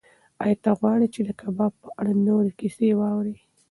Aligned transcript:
ایا 0.43 0.55
ته 0.63 0.71
غواړې 0.79 1.07
چې 1.13 1.21
د 1.23 1.29
کباب 1.41 1.73
په 1.83 1.89
اړه 1.99 2.13
نورې 2.27 2.51
کیسې 2.59 2.89
واورې؟ 2.99 3.35